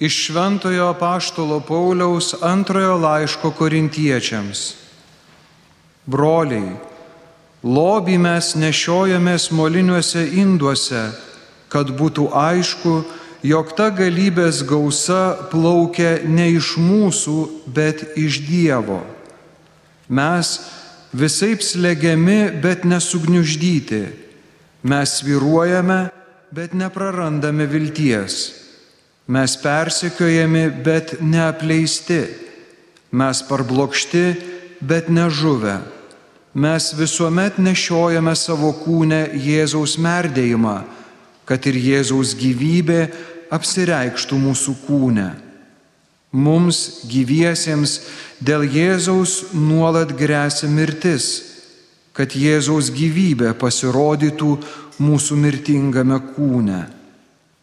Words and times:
Iš 0.00 0.26
Šventojo 0.26 0.94
Paštolo 1.00 1.60
Pauliaus 1.60 2.34
antrojo 2.42 2.98
laiško 3.00 3.50
korintiečiams. 3.56 4.74
Broliai, 6.04 6.74
lobį 7.64 8.18
mes 8.20 8.50
nešiojamės 8.60 9.48
moliniuose 9.56 10.26
induose, 10.36 11.00
kad 11.72 11.88
būtų 11.96 12.28
aišku, 12.28 12.92
jog 13.40 13.72
ta 13.78 13.88
galybės 13.88 14.60
gausa 14.68 15.48
plaukia 15.48 16.20
ne 16.28 16.50
iš 16.58 16.74
mūsų, 16.76 17.38
bet 17.64 18.04
iš 18.20 18.42
Dievo. 18.44 19.00
Mes 20.12 20.52
visai 21.16 21.56
slegiami, 21.56 22.52
bet 22.60 22.84
nesugniuždyti. 22.84 24.04
Mes 24.84 25.16
sviruojame, 25.18 26.12
bet 26.52 26.76
neprarandame 26.76 27.64
vilties. 27.64 28.65
Mes 29.26 29.56
persekiojami, 29.58 30.70
bet 30.84 31.16
neapleisti. 31.20 32.20
Mes 33.10 33.42
parblokšti, 33.48 34.24
bet 34.80 35.08
nežuvę. 35.10 35.80
Mes 36.54 36.92
visuomet 36.96 37.58
nešiojame 37.58 38.32
savo 38.38 38.70
kūnę 38.72 39.26
Jėzaus 39.34 39.98
merdėjimą, 40.00 40.76
kad 41.44 41.66
ir 41.68 41.76
Jėzaus 41.76 42.32
gyvybė 42.38 43.00
apsireikštų 43.52 44.38
mūsų 44.40 44.76
kūne. 44.86 45.26
Mums 46.32 46.78
gyviesiems 47.10 47.98
dėl 48.40 48.64
Jėzaus 48.64 49.52
nuolat 49.54 50.14
grėsia 50.16 50.70
mirtis, 50.70 51.28
kad 52.16 52.32
Jėzaus 52.32 52.88
gyvybė 52.94 53.52
pasirodytų 53.60 54.50
mūsų 55.02 55.36
mirtingame 55.36 56.18
kūne. 56.32 56.82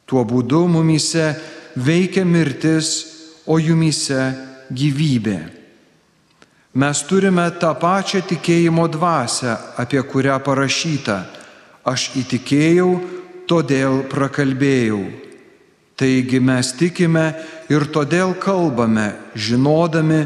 Tuo 0.05 0.21
būdu 0.27 0.67
mumise 0.69 1.31
veikia 1.75 2.23
mirtis, 2.25 3.13
o 3.45 3.59
jumise 3.59 4.31
gyvybė. 4.71 5.39
Mes 6.73 7.01
turime 7.05 7.45
tą 7.61 7.73
pačią 7.77 8.23
tikėjimo 8.25 8.87
dvasę, 8.89 9.57
apie 9.77 10.01
kurią 10.01 10.39
parašyta. 10.41 11.19
Aš 11.85 12.13
įtikėjau, 12.17 12.89
todėl 13.49 14.01
prakalbėjau. 14.09 15.03
Taigi 15.99 16.39
mes 16.41 16.71
tikime 16.79 17.27
ir 17.69 17.85
todėl 17.93 18.33
kalbame, 18.41 19.11
žinodami, 19.35 20.23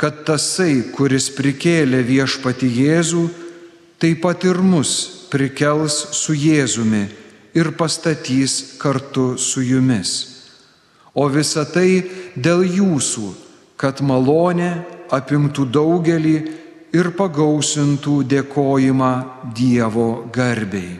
kad 0.00 0.24
tasai, 0.26 0.82
kuris 0.96 1.28
prikėlė 1.36 2.02
viešpati 2.02 2.66
Jėzų, 2.80 3.28
taip 4.02 4.24
pat 4.24 4.42
ir 4.48 4.58
mus 4.58 5.28
prikels 5.30 6.00
su 6.18 6.34
Jėzumi 6.34 7.06
ir 7.54 7.70
pastatys 7.78 8.80
kartu 8.82 9.36
su 9.38 9.62
jumis 9.62 10.33
o 11.14 11.28
visa 11.30 11.64
tai 11.64 12.02
dėl 12.36 12.64
jūsų, 12.66 13.30
kad 13.78 14.02
malonė 14.02 14.72
apimtų 15.14 15.66
daugelį 15.70 16.36
ir 16.94 17.10
pagausintų 17.18 18.22
dėkojimą 18.30 19.12
Dievo 19.54 20.26
garbiai. 20.34 20.98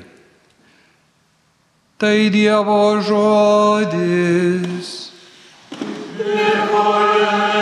Tai 1.99 2.17
Dievo 2.35 3.01
žodis. 3.07 4.95
Dėkojame. 6.19 7.54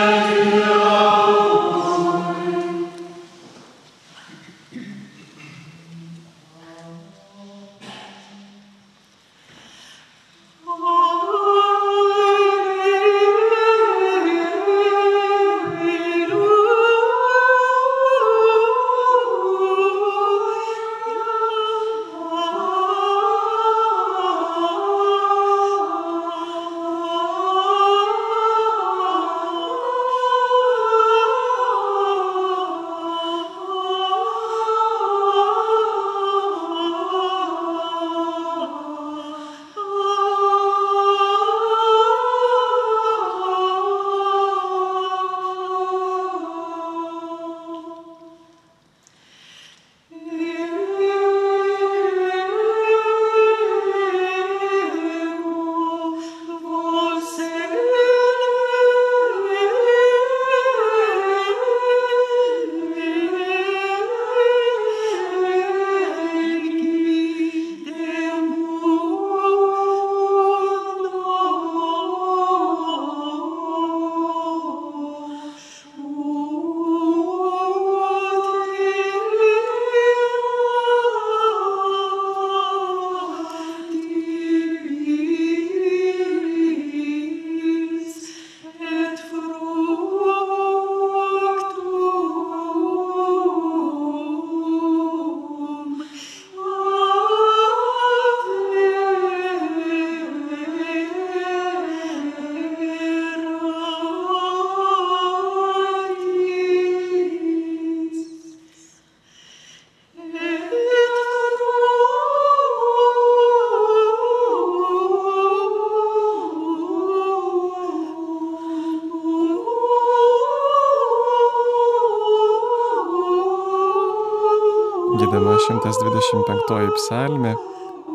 Gėdama 125.43 125.59
125 125.59 126.93
psalmė, 126.95 127.51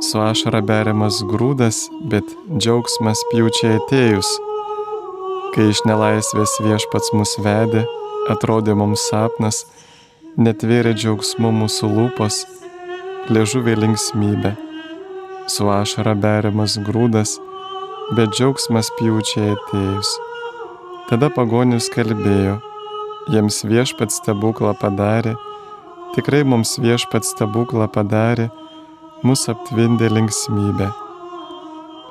su 0.00 0.16
ašara 0.16 0.62
beriamas 0.64 1.18
grūdas, 1.28 1.82
bet 2.08 2.24
džiaugsmas 2.56 3.20
pjūčiai 3.28 3.74
atėjus. 3.76 4.28
Kai 5.52 5.66
iš 5.68 5.82
nelaisvės 5.84 6.54
viešpats 6.64 7.12
mus 7.12 7.34
vedė, 7.44 7.82
atrodė 8.32 8.72
mums 8.80 9.04
sapnas, 9.10 9.66
netvėrė 10.40 10.94
džiaugsmu 10.96 11.50
mūsų 11.58 11.90
lūpos, 11.98 12.38
liežuvė 13.28 13.74
linksmybė. 13.82 14.54
Su 15.52 15.68
ašara 15.68 16.14
beriamas 16.16 16.78
grūdas, 16.86 17.34
bet 18.16 18.32
džiaugsmas 18.38 18.88
pjūčiai 18.96 19.52
atėjus. 19.58 20.14
Tada 21.12 21.28
pagonius 21.36 21.90
kalbėjo, 21.92 22.56
jiems 23.28 23.60
viešpats 23.68 24.22
stebuklą 24.22 24.72
padarė, 24.80 25.36
Tikrai 26.16 26.40
mums 26.48 26.78
viešpat 26.80 27.26
stebuklą 27.28 27.86
padarė, 27.92 28.48
mus 29.26 29.44
aptvindė 29.52 30.08
linksmybė. 30.12 30.88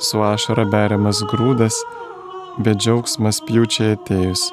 Su 0.03 0.21
ašara 0.21 0.67
beriamas 0.69 1.23
grūdas, 1.31 1.79
bet 2.61 2.77
džiaugsmas 2.83 3.39
pjūčiai 3.47 3.95
atėjus. 3.95 4.43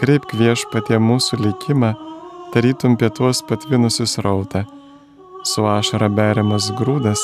Kreipk 0.00 0.32
viešpatie 0.40 0.96
mūsų 0.96 1.42
likimą, 1.44 1.92
tarytum 2.54 2.96
pietuos 3.00 3.42
patvinusius 3.48 4.16
rautą. 4.24 4.64
Su 5.44 5.66
ašara 5.68 6.08
beriamas 6.08 6.70
grūdas, 6.80 7.20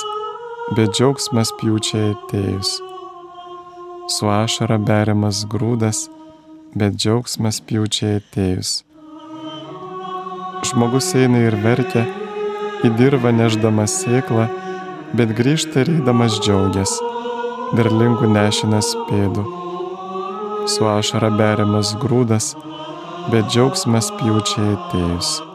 bet 0.76 0.92
džiaugsmas 0.92 1.54
pjūčiai 1.60 2.12
atėjus. 2.12 2.76
Su 4.12 4.28
ašara 4.30 4.76
beriamas 4.78 5.46
grūdas, 5.50 6.06
bet 6.76 7.00
džiaugsmas 7.00 7.62
pjūčiai 7.64 8.20
atėjus. 8.20 8.85
Žmogus 10.64 11.10
eina 11.18 11.42
ir 11.44 11.56
verkia, 11.60 12.06
į 12.86 12.92
dirvą 12.96 13.32
neždamas 13.36 13.98
sėklą, 14.02 14.46
bet 15.16 15.34
grįžta 15.36 15.84
ir 15.84 15.92
eidamas 15.98 16.38
džiaugias, 16.40 16.96
derlingų 17.76 18.32
nešinas 18.32 18.94
pėdų. 19.10 19.46
su 20.66 20.86
ašara 20.90 21.30
beriamas 21.30 21.92
grūdas, 22.02 22.54
bet 23.30 23.52
džiaugsmas 23.52 24.10
pjūčiai 24.18 24.72
atėjus. 24.74 25.45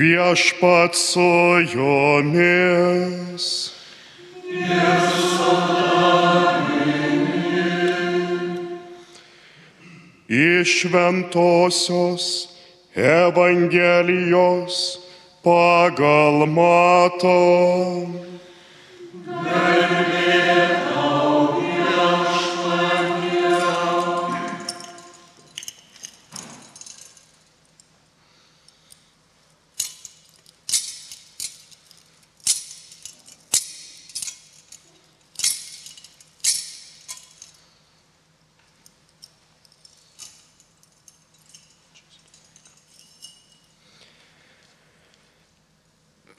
Viešpat 0.00 0.94
su 0.94 1.20
jumis. 1.74 3.46
Iš 10.28 10.68
Šventojios 10.80 12.48
Evangelijos 12.96 14.76
pagal 15.44 16.46
matom. 16.48 18.29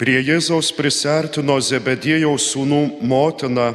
Prie 0.01 0.17
Jėzaus 0.25 0.71
prisertino 0.73 1.59
Zebedėjaus 1.61 2.47
sūnų 2.55 3.03
motina 3.05 3.67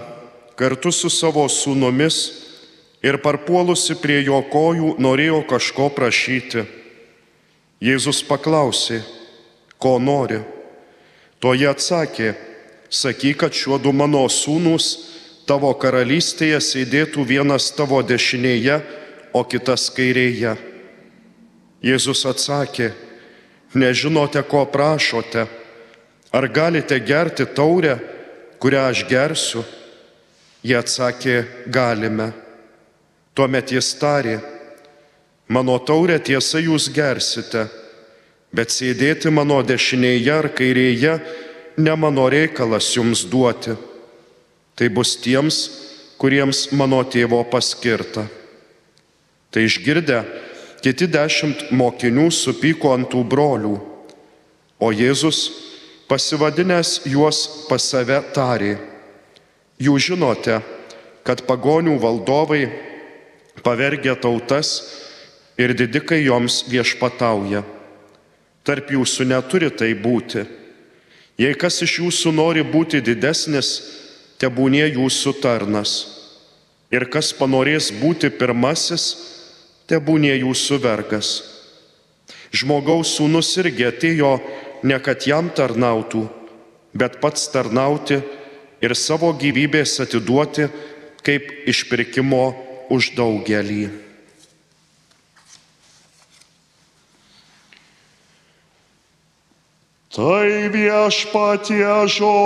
kartu 0.59 0.91
su 0.91 1.07
savo 1.07 1.45
sūnumis 1.47 2.17
ir 3.07 3.21
parpuolusi 3.23 3.95
prie 4.01 4.17
jo 4.27 4.41
kojų 4.51 4.97
norėjo 4.99 5.45
kažko 5.47 5.85
prašyti. 5.95 6.65
Jėzus 7.79 8.25
paklausė, 8.27 9.05
ko 9.79 10.01
nori. 10.03 10.41
Toje 11.39 11.69
atsakė, 11.71 12.33
sakyk, 12.91 13.37
kad 13.45 13.55
šiuo 13.55 13.79
du 13.79 13.93
mano 13.95 14.25
sūnus 14.27 14.89
tavo 15.47 15.71
karalystėje 15.79 16.59
sėdėtų 16.59 17.23
vienas 17.23 17.69
tavo 17.77 18.01
dešinėje, 18.03 18.81
o 19.31 19.45
kitas 19.47 19.87
kairėje. 19.95 20.57
Jėzus 21.87 22.25
atsakė, 22.27 22.91
nežinote, 23.79 24.43
ko 24.43 24.65
prašote. 24.67 25.47
Ar 26.37 26.49
galite 26.53 26.99
gerti 26.99 27.47
taurę, 27.47 27.97
kurią 28.61 28.83
aš 28.91 29.07
gersiu? 29.09 29.63
Jie 30.61 30.77
atsakė, 30.77 31.37
galime. 31.73 32.27
Tuomet 33.33 33.73
jis 33.73 33.89
tarė, 33.97 34.35
mano 35.49 35.79
taurę 35.81 36.19
tiesa 36.21 36.61
jūs 36.61 36.91
gersite, 36.93 37.67
bet 38.53 38.75
sėdėti 38.75 39.33
mano 39.33 39.63
dešinėje 39.65 40.37
ar 40.37 40.51
kairėje 40.53 41.17
ne 41.81 41.97
mano 41.97 42.29
reikalas 42.29 42.93
jums 42.97 43.25
duoti. 43.33 43.73
Tai 44.77 44.93
bus 44.93 45.17
tiems, 45.25 45.61
kuriems 46.21 46.67
mano 46.77 47.01
tėvo 47.05 47.41
paskirta. 47.49 48.27
Tai 49.49 49.65
išgirdę, 49.65 50.21
kiti 50.85 51.09
dešimt 51.09 51.71
mokinių 51.73 52.29
supyko 52.29 52.93
ant 52.93 53.09
tų 53.09 53.25
brolių, 53.25 53.79
o 54.85 54.93
Jėzus 54.93 55.66
pasivadinęs 56.09 57.01
juos 57.11 57.67
pas 57.69 57.83
save 57.83 58.19
tarė, 58.35 58.77
jūs 59.83 60.11
žinote, 60.11 60.61
kad 61.27 61.43
pagonių 61.49 61.97
valdovai 62.03 62.67
pavergia 63.67 64.15
tautas 64.15 64.77
ir 65.59 65.75
didikai 65.75 66.23
joms 66.23 66.63
viešpatauja. 66.71 67.65
Tarp 68.67 68.91
jūsų 68.91 69.27
neturi 69.31 69.71
tai 69.71 69.93
būti. 69.95 70.45
Jei 71.39 71.55
kas 71.59 71.83
iš 71.85 71.99
jūsų 72.01 72.33
nori 72.35 72.63
būti 72.67 73.03
didesnis, 73.05 73.71
te 74.39 74.49
būnė 74.49 74.87
jūsų 74.97 75.37
tarnas. 75.43 75.93
Ir 76.91 77.09
kas 77.11 77.33
panorės 77.35 77.91
būti 77.95 78.31
pirmasis, 78.31 79.05
te 79.87 79.99
būnė 79.99 80.37
jūsų 80.39 80.79
vergas. 80.83 81.31
Žmogaus 82.55 83.17
sūnus 83.19 83.51
irgi 83.61 83.87
atėjo 83.91 84.37
ne 84.83 84.99
kad 85.01 85.27
jam 85.27 85.51
tarnautų, 85.55 86.27
bet 86.97 87.21
pats 87.21 87.49
tarnauti 87.53 88.21
ir 88.85 88.95
savo 88.97 89.33
gyvybės 89.37 90.01
atiduoti 90.05 90.69
kaip 91.27 91.69
išpirkimo 91.69 92.45
už 92.93 93.15
daugelį. 93.17 93.89
Tai 100.17 100.49
viešpatie 100.73 102.09
žodis. 102.09 102.37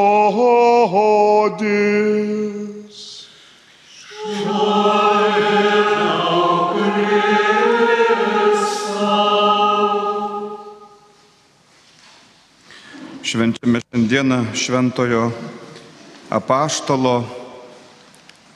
Švenčiame 13.31 13.79
šiandieną 13.79 14.37
šventojo 14.59 15.29
apaštalo 16.35 17.13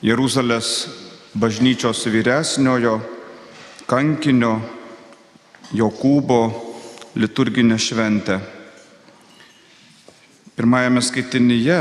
Jeruzalės 0.03 0.71
bažnyčios 1.31 2.01
vyresniojo 2.11 2.97
kankinio 3.87 4.57
Jokūbo 5.71 6.39
liturginę 7.15 7.77
šventę. 7.79 8.35
Pirmajame 10.59 11.05
skaitinyje 11.07 11.79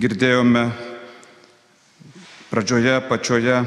girdėjome 0.00 0.64
pradžioje 2.48 2.96
pačioje 3.12 3.60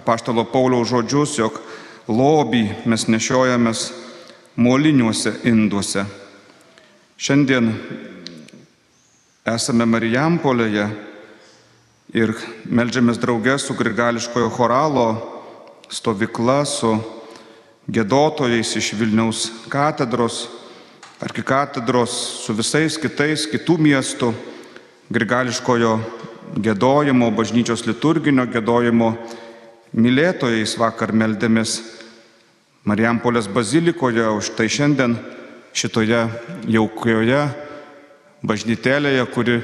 apaštalo 0.00 0.48
Pauliaus 0.48 0.88
žodžius, 0.88 1.36
jog 1.44 1.60
lobį 2.08 2.64
mes 2.88 3.04
nešiojamės 3.04 3.86
moliniuose 4.56 5.36
induose. 5.44 6.08
Šiandien 7.22 7.68
esame 9.46 9.84
Marijampolėje 9.86 10.88
ir 12.18 12.30
melžiamės 12.66 13.20
draugė 13.22 13.52
su 13.62 13.76
Grigališkojo 13.78 14.48
choralo 14.50 15.04
stovykla, 15.86 16.64
su 16.66 16.90
gėdotojais 17.86 18.72
iš 18.80 18.88
Vilniaus 18.98 19.42
katedros, 19.70 20.48
arkikatedros, 21.22 22.16
su 22.42 22.56
visais 22.58 22.96
kitais 22.98 23.44
kitų 23.52 23.76
miestų 23.86 24.32
Grigališkojo 25.14 25.92
gėdojimo, 26.58 27.28
bažnyčios 27.38 27.86
liturginio 27.86 28.48
gėdojimo 28.50 29.12
mylėtojais 29.94 30.74
vakar 30.74 31.14
meldėmės 31.14 31.76
Marijampolės 32.82 33.46
bazilikoje, 33.46 34.26
už 34.26 34.50
tai 34.58 34.66
šiandien 34.66 35.14
šitoje 35.72 36.26
jaukioje 36.68 37.42
bažnytelėje, 38.42 39.24
kuri 39.32 39.60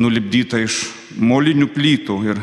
nulipdyta 0.00 0.60
iš 0.62 0.82
molinių 1.18 1.68
plytų. 1.74 2.16
Ir 2.30 2.40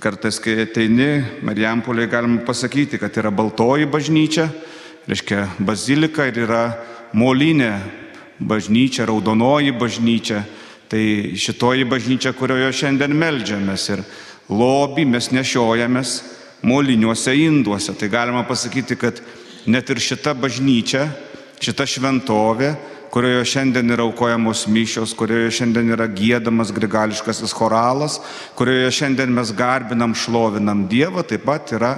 kartais, 0.00 0.40
kai 0.42 0.62
ateini, 0.64 1.10
Marijampolėje 1.46 2.10
galima 2.12 2.44
pasakyti, 2.46 3.00
kad 3.00 3.16
yra 3.20 3.32
baltoji 3.34 3.88
bažnyčia, 3.90 4.48
reiškia 5.08 5.46
bazilika 5.58 6.28
ir 6.28 6.42
yra 6.46 6.64
molinė 7.16 7.74
bažnyčia, 8.40 9.06
raudonoji 9.08 9.74
bažnyčia. 9.76 10.44
Tai 10.90 11.02
šitoji 11.38 11.84
bažnyčia, 11.86 12.32
kurioje 12.34 12.72
šiandien 12.80 13.12
melžiamės 13.14 13.84
ir 13.92 14.00
lobį 14.50 15.04
mes 15.06 15.28
nešiojamės 15.30 16.14
moliniuose 16.66 17.36
induose. 17.38 17.94
Tai 17.94 18.08
galima 18.10 18.42
pasakyti, 18.48 18.96
kad 18.98 19.20
net 19.70 19.90
ir 19.92 20.02
šita 20.02 20.34
bažnyčia 20.34 21.06
šita 21.60 21.86
šventovė 21.86 22.74
kurioje 23.10 23.44
šiandien 23.44 23.90
yra 23.90 24.04
aukojamos 24.06 24.66
mišios, 24.70 25.14
kurioje 25.18 25.50
šiandien 25.58 25.90
yra 25.96 26.06
gėdamas 26.06 26.70
grigališkasis 26.74 27.54
choralas, 27.56 28.20
kurioje 28.58 28.90
šiandien 29.00 29.32
mes 29.34 29.50
garbinam, 29.56 30.14
šlovinam 30.14 30.86
Dievą, 30.90 31.24
taip 31.26 31.44
pat 31.48 31.74
yra 31.74 31.96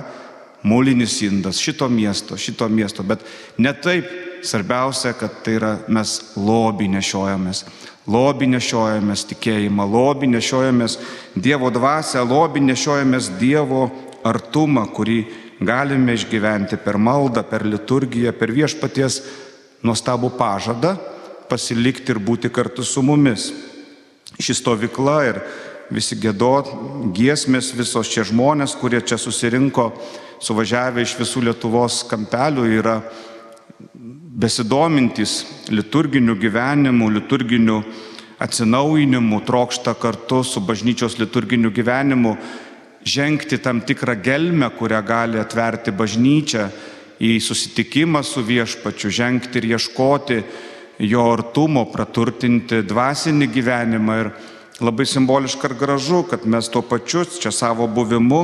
mūlinis 0.64 1.19
indas 1.26 1.61
šito 1.61 1.88
miesto, 1.92 2.38
šito 2.38 2.69
miesto. 2.73 3.04
Bet 3.04 3.25
ne 3.59 3.75
taip 3.75 4.09
svarbiausia, 4.47 5.12
kad 5.19 5.42
tai 5.45 5.59
yra 5.59 5.73
mes 5.92 6.16
lobį 6.37 6.88
nešiojamės. 6.97 7.64
Lobį 8.11 8.49
nešiojamės 8.57 9.28
tikėjimą, 9.31 9.85
lobį 9.87 10.33
nešiojamės 10.33 10.99
Dievo 11.38 11.71
dvasę, 11.71 12.25
lobį 12.25 12.64
nešiojamės 12.73 13.31
Dievo 13.38 13.85
artumą, 14.26 14.88
kurį 14.95 15.21
galime 15.62 16.16
išgyventi 16.16 16.78
per 16.83 16.99
maldą, 16.99 17.45
per 17.47 17.66
liturgiją, 17.66 18.33
per 18.35 18.50
viešpaties 18.50 19.21
nuostabų 19.83 20.33
pažadą 20.39 20.97
pasilikti 21.51 22.15
ir 22.15 22.21
būti 22.23 22.51
kartu 22.53 22.85
su 22.87 23.03
mumis. 23.05 23.51
Ši 24.41 24.57
stovykla 24.62 25.17
ir 25.29 25.41
visi 25.93 26.17
gėdot, 26.17 26.71
giesmės, 27.15 27.73
visos 27.77 28.09
čia 28.09 28.25
žmonės, 28.25 28.77
kurie 28.81 29.03
čia 29.05 29.19
susirinko, 29.21 29.91
suvažiavę 30.43 31.05
iš 31.05 31.17
visų 31.19 31.45
Lietuvos 31.49 32.01
kampelių, 32.09 32.65
yra 32.79 32.97
besidomintys 34.43 35.43
liturginiu 35.71 36.39
gyvenimu, 36.41 37.11
liturginiu 37.12 37.83
atsinaujinimu, 38.43 39.43
trokšta 39.47 39.95
kartu 40.01 40.41
su 40.43 40.62
bažnyčios 40.65 41.19
liturginiu 41.21 41.71
gyvenimu 41.71 42.37
žengti 43.05 43.59
tam 43.59 43.81
tikrą 43.81 44.17
gelmę, 44.23 44.71
kurią 44.79 45.03
gali 45.07 45.39
atverti 45.39 45.91
bažnyčia 45.91 46.71
į 47.23 47.38
susitikimą 47.43 48.23
su 48.26 48.43
viešpačiu, 48.43 49.11
žengti 49.11 49.61
ir 49.61 49.69
ieškoti 49.76 50.41
jo 51.07 51.26
artumo, 51.33 51.87
praturtinti 51.93 52.83
dvasinį 52.87 53.49
gyvenimą. 53.52 54.19
Ir 54.25 54.31
labai 54.83 55.07
simboliška 55.07 55.71
ir 55.71 55.79
gražu, 55.79 56.25
kad 56.26 56.47
mes 56.47 56.69
tuo 56.69 56.83
pačiu 56.83 57.25
čia 57.25 57.52
savo 57.55 57.87
buvimu 57.87 58.43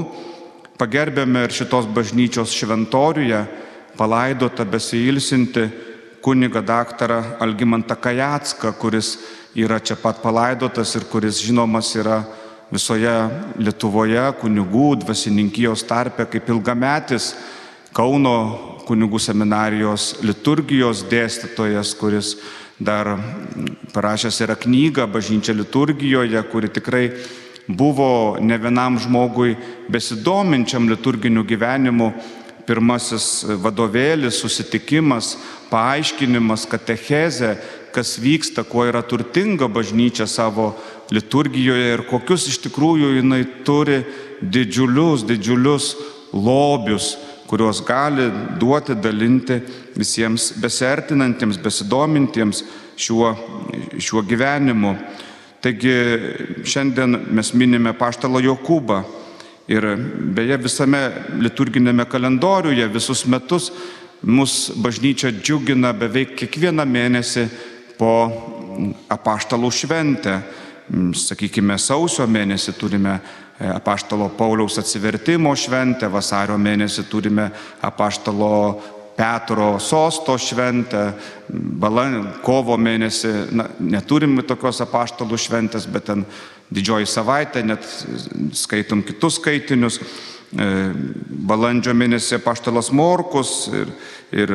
pagerbėme 0.78 1.42
ir 1.42 1.54
šitos 1.54 1.88
bažnyčios 1.90 2.54
šventoriuje 2.54 3.42
palaidotą 3.98 4.62
besilsinti 4.70 5.66
kuniga 6.22 6.62
daktarą 6.62 7.22
Algimantą 7.42 7.96
Kajacką, 7.98 8.72
kuris 8.78 9.16
yra 9.58 9.80
čia 9.82 9.96
pat 9.98 10.22
palaidotas 10.22 10.94
ir 10.94 11.08
kuris 11.10 11.42
žinomas 11.42 11.90
yra 11.98 12.22
visoje 12.70 13.14
Lietuvoje 13.58 14.22
kunigų 14.38 14.92
dvasininkijos 15.02 15.82
tarpe 15.88 16.28
kaip 16.30 16.50
ilgametis 16.52 17.32
Kauno 17.96 18.34
kunigų 18.88 19.20
seminarijos 19.20 20.18
liturgijos 20.24 21.04
dėstytojas, 21.08 21.94
kuris 21.96 22.34
dar 22.78 23.16
parašęs 23.94 24.40
yra 24.44 24.56
knygą 24.56 25.08
Bažnyčia 25.10 25.54
liturgijoje, 25.56 26.42
kuri 26.52 26.68
tikrai 26.68 27.06
buvo 27.68 28.38
ne 28.40 28.58
vienam 28.58 28.98
žmogui 29.00 29.56
besidominčiam 29.88 30.88
liturginiu 30.88 31.44
gyvenimu. 31.44 32.12
Pirmasis 32.68 33.46
vadovėlis, 33.64 34.42
susitikimas, 34.42 35.38
paaiškinimas, 35.70 36.66
katechezė, 36.68 37.54
kas 37.96 38.18
vyksta, 38.20 38.60
kuo 38.68 38.84
yra 38.84 39.00
turtinga 39.00 39.70
bažnyčia 39.72 40.26
savo 40.28 40.74
liturgijoje 41.08 41.94
ir 41.94 42.04
kokius 42.10 42.44
iš 42.52 42.58
tikrųjų 42.66 43.14
jinai 43.16 43.40
turi 43.64 44.02
didžiulius, 44.44 45.24
didžiulius 45.24 45.94
lobius, 46.36 47.14
kuriuos 47.48 47.82
gali 47.86 48.28
duoti, 48.60 48.96
dalinti 49.00 49.60
visiems 49.96 50.52
besertinantiems, 50.60 51.60
besidomintiems 51.64 52.64
šiuo, 52.96 53.32
šiuo 53.98 54.22
gyvenimu. 54.28 54.96
Taigi 55.64 55.94
šiandien 56.68 57.16
mes 57.34 57.54
minime 57.58 57.96
paštalą 57.98 58.44
Jokūbą 58.44 59.02
Ir 59.68 59.84
beje, 60.32 60.56
visame 60.64 61.00
liturginėme 61.44 62.06
kalendoriuje 62.08 62.86
visus 62.88 63.26
metus 63.28 63.68
mus 64.24 64.70
bažnyčia 64.80 65.28
džiugina 65.28 65.90
beveik 65.92 66.32
kiekvieną 66.40 66.86
mėnesį 66.88 67.44
po 67.98 68.12
apaštalų 69.12 69.68
šventę. 69.68 70.38
Sakykime, 71.20 71.76
sausio 71.76 72.24
mėnesį 72.24 72.72
turime 72.80 73.18
apaštalo 73.58 74.28
Pauliaus 74.38 74.78
atsivertimo 74.78 75.54
šventę, 75.58 76.08
vasario 76.12 76.58
mėnesį 76.58 77.04
turime 77.10 77.48
apaštalo 77.82 78.52
Petro 79.18 79.80
sosto 79.82 80.36
šventę, 80.38 81.08
balan, 81.50 82.20
kovo 82.46 82.76
mėnesį, 82.78 83.32
na, 83.50 83.66
neturim 83.82 84.36
tokios 84.46 84.78
apaštalų 84.84 85.40
šventės, 85.42 85.88
bet 85.90 86.06
ten 86.06 86.22
didžioji 86.70 87.08
savaitė, 87.10 87.64
net 87.66 87.82
skaitom 88.54 89.02
kitus 89.02 89.40
skaitinius. 89.40 89.98
E, 90.48 90.66
balandžio 91.44 91.92
mėnesį 91.92 92.38
paštalas 92.40 92.88
Morkus 92.96 93.66
ir, 93.68 93.90
ir 94.32 94.52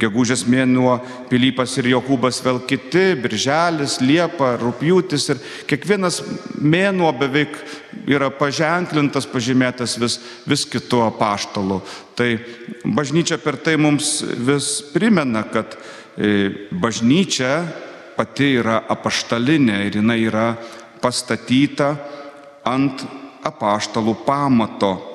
gegužės 0.00 0.46
mėnuo 0.48 0.94
Pilypas 1.28 1.74
ir 1.76 1.90
Jokūbas 1.92 2.38
vėl 2.46 2.62
kiti, 2.64 3.10
Birželis, 3.20 3.98
Liepa, 4.00 4.54
Rūpjūtis 4.56 5.28
ir 5.34 5.42
kiekvienas 5.68 6.22
mėnuo 6.56 7.10
beveik 7.20 7.58
yra 8.08 8.30
paženklintas, 8.32 9.28
pažymėtas 9.28 9.98
vis, 10.00 10.16
vis 10.48 10.64
kitu 10.64 11.02
apaštalu. 11.04 11.82
Tai 12.16 12.30
bažnyčia 12.88 13.36
per 13.42 13.60
tai 13.60 13.76
mums 13.76 14.22
vis 14.24 14.78
primena, 14.94 15.44
kad 15.44 15.76
e, 16.16 16.70
bažnyčia 16.72 17.52
pati 18.16 18.54
yra 18.62 18.80
apaštalinė 18.96 19.82
ir 19.90 20.00
jinai 20.00 20.22
yra 20.24 20.48
pastatyta 21.04 21.92
ant 22.64 23.04
apaštalų 23.44 24.16
pamato. 24.24 25.07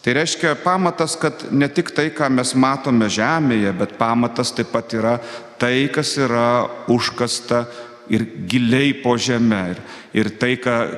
Tai 0.00 0.14
reiškia 0.16 0.54
pamatas, 0.64 1.12
kad 1.20 1.42
ne 1.52 1.68
tik 1.68 1.90
tai, 1.92 2.08
ką 2.08 2.30
mes 2.32 2.54
matome 2.56 3.08
žemėje, 3.12 3.74
bet 3.76 3.98
pamatas 4.00 4.54
taip 4.56 4.70
pat 4.72 4.94
yra 4.96 5.18
tai, 5.60 5.90
kas 5.92 6.14
yra 6.16 6.70
užkasta 6.88 7.66
ir 8.08 8.24
giliai 8.48 8.94
po 9.02 9.18
žemę. 9.20 9.60
Ir, 9.74 9.82
ir 10.16 10.30
tai, 10.40 10.54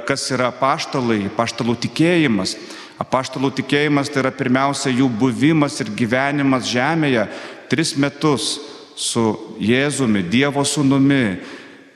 kas 0.06 0.28
yra 0.30 0.52
paštalai, 0.54 1.26
paštalų 1.34 1.74
tikėjimas. 1.82 2.54
Apaštalų 3.02 3.50
tikėjimas 3.58 4.12
tai 4.12 4.22
yra 4.22 4.30
pirmiausia 4.36 4.92
jų 4.94 5.08
buvimas 5.18 5.80
ir 5.82 5.90
gyvenimas 5.98 6.70
žemėje 6.70 7.26
tris 7.72 7.96
metus 7.98 8.52
su 8.94 9.24
Jėzumi, 9.58 10.22
Dievo 10.30 10.62
sūnumi, 10.62 11.40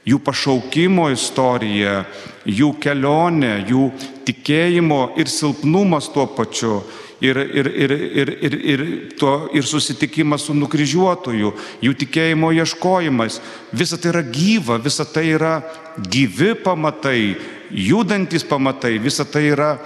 jų 0.06 0.20
pašaukimo 0.22 1.08
istorija, 1.14 2.04
jų 2.46 2.72
kelionė, 2.82 3.58
jų 3.66 3.88
tikėjimo 4.26 5.00
ir 5.18 5.30
silpnumas 5.30 6.10
tuo 6.14 6.28
pačiu. 6.30 6.80
Ir, 7.16 7.38
ir, 7.40 7.66
ir, 7.72 7.92
ir, 7.96 8.30
ir, 8.44 8.54
ir, 8.60 8.80
to, 9.16 9.30
ir 9.56 9.64
susitikimas 9.64 10.42
su 10.44 10.54
nukryžiuotoju, 10.54 11.52
jų 11.80 11.92
tikėjimo 12.02 12.50
ieškojimas. 12.58 13.38
Visa 13.72 13.96
tai 13.96 14.10
yra 14.12 14.20
gyva, 14.20 14.76
visa 14.84 15.06
tai 15.08 15.30
yra 15.32 15.54
gyvi 15.96 16.52
pamatai, 16.60 17.38
judantis 17.72 18.44
pamatai, 18.44 18.98
visa 19.00 19.24
tai 19.24 19.46
yra 19.54 19.78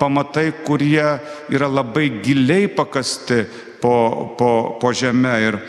pamatai, 0.00 0.46
kurie 0.64 1.18
yra 1.52 1.68
labai 1.68 2.08
giliai 2.24 2.70
pakasti 2.72 3.44
po, 3.82 4.32
po, 4.40 4.78
po 4.80 4.92
žemę 4.96 5.36
ir, 5.44 5.60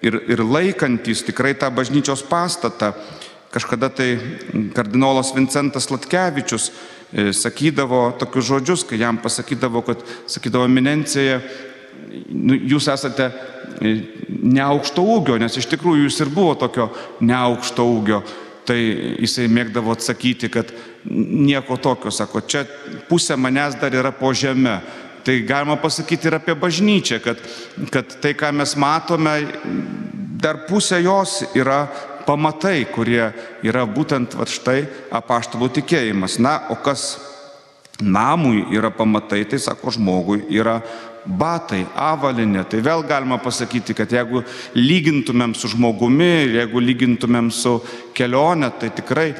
ir, 0.00 0.16
ir 0.32 0.44
laikantis 0.48 1.26
tikrai 1.28 1.52
tą 1.60 1.68
bažnyčios 1.76 2.24
pastatą. 2.24 2.94
Kažkada 3.54 3.88
tai 3.94 4.08
kardinolas 4.74 5.30
Vincentas 5.36 5.86
Latkevičius 5.92 6.70
e, 6.70 7.28
sakydavo 7.30 8.08
tokius 8.18 8.48
žodžius, 8.48 8.82
kai 8.88 8.98
jam 8.98 9.20
pasakydavo, 9.22 9.84
kad, 9.86 10.02
sakydavo, 10.26 10.66
eminencija, 10.66 11.38
nu, 12.34 12.56
jūs 12.74 12.88
esate 12.90 13.28
e, 13.30 13.92
neaukšto 14.28 15.04
ūgio, 15.14 15.38
nes 15.38 15.54
iš 15.60 15.68
tikrųjų 15.70 16.08
jūs 16.08 16.18
ir 16.24 16.32
buvo 16.34 16.56
tokio 16.58 16.88
neaukšto 17.22 17.86
ūgio. 17.94 18.24
Tai 18.64 18.76
jisai 18.80 19.46
mėgdavo 19.52 19.92
atsakyti, 19.92 20.48
kad 20.48 20.70
nieko 21.04 21.76
tokio, 21.76 22.10
sako, 22.14 22.40
čia 22.48 22.64
pusė 23.10 23.36
manęs 23.36 23.76
dar 23.80 23.94
yra 23.94 24.10
po 24.16 24.32
žemė. 24.34 24.78
Tai 25.24 25.34
galima 25.48 25.76
pasakyti 25.80 26.28
ir 26.28 26.38
apie 26.40 26.56
bažnyčią, 26.58 27.20
kad, 27.24 27.38
kad 27.92 28.16
tai, 28.20 28.34
ką 28.36 28.50
mes 28.56 28.74
matome, 28.80 29.36
dar 30.40 30.64
pusė 30.68 31.00
jos 31.04 31.38
yra 31.56 31.84
pamatai, 32.26 32.84
kurie 32.92 33.28
yra 33.66 33.84
būtent 33.86 34.36
va 34.38 34.46
štai 34.48 34.84
apaštalų 35.14 35.70
tikėjimas. 35.80 36.38
Na, 36.42 36.58
o 36.72 36.76
kas 36.80 37.16
namui 38.02 38.64
yra 38.74 38.90
pamatai, 38.90 39.44
tai 39.48 39.60
sako 39.62 39.92
žmogui 39.94 40.44
yra 40.52 40.80
batai, 41.24 41.84
avalinė. 41.96 42.64
Tai 42.68 42.80
vėl 42.84 43.04
galima 43.08 43.38
pasakyti, 43.40 43.96
kad 43.96 44.12
jeigu 44.12 44.44
lygintumėm 44.76 45.54
su 45.56 45.70
žmogumi, 45.72 46.58
jeigu 46.58 46.82
lygintumėm 46.82 47.50
su 47.54 47.78
kelionė, 48.16 48.72
tai 48.80 48.90
tikrai 48.94 49.30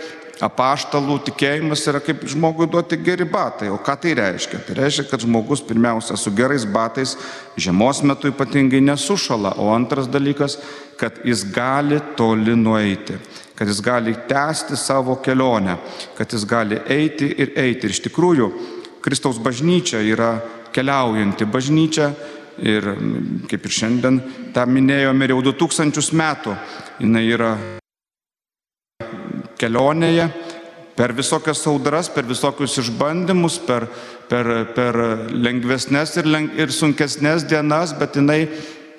apaštalų 0.42 1.18
tikėjimas 1.28 1.84
yra 1.90 2.00
kaip 2.02 2.24
žmogui 2.30 2.66
duoti 2.70 2.98
geri 3.02 3.26
batai. 3.28 3.68
O 3.70 3.78
ką 3.78 3.94
tai 4.02 4.14
reiškia? 4.18 4.62
Tai 4.66 4.76
reiškia, 4.78 5.06
kad 5.10 5.22
žmogus 5.22 5.62
pirmiausia 5.66 6.16
su 6.18 6.32
gerais 6.34 6.66
batais 6.66 7.14
žiemos 7.60 8.02
metu 8.06 8.30
ypatingai 8.32 8.82
nesušala, 8.82 9.54
o 9.62 9.70
antras 9.74 10.08
dalykas, 10.10 10.58
kad 10.98 11.20
jis 11.24 11.44
gali 11.54 12.00
toli 12.18 12.56
nueiti, 12.56 13.18
kad 13.54 13.70
jis 13.70 13.82
gali 13.84 14.16
tęsti 14.28 14.78
savo 14.78 15.16
kelionę, 15.22 15.78
kad 16.18 16.32
jis 16.32 16.46
gali 16.48 16.80
eiti 16.88 17.30
ir 17.38 17.54
eiti. 17.56 17.86
Ir 17.86 17.94
iš 17.94 18.02
tikrųjų, 18.08 18.50
Kristaus 19.04 19.38
bažnyčia 19.38 20.00
yra 20.02 20.38
keliaujanti 20.74 21.46
bažnyčia 21.46 22.10
ir 22.64 22.90
kaip 23.50 23.66
ir 23.66 23.78
šiandien 23.78 24.20
tą 24.54 24.66
minėjome 24.70 25.30
jau 25.30 25.40
2000 25.52 26.14
metų, 26.18 26.58
jinai 27.02 27.26
yra 27.28 27.54
kelionėje, 29.60 30.28
per 30.94 31.14
visokias 31.16 31.64
audras, 31.66 32.08
per 32.12 32.26
visokius 32.28 32.78
išbandymus, 32.84 33.58
per, 33.66 33.88
per, 34.30 34.50
per 34.76 35.00
lengvesnės 35.32 36.16
ir, 36.20 36.30
leng, 36.30 36.54
ir 36.58 36.72
sunkesnės 36.74 37.46
dienas, 37.50 37.94
bet 37.98 38.18
jinai 38.20 38.44